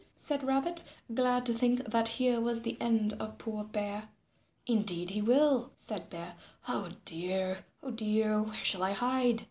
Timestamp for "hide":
8.93-9.39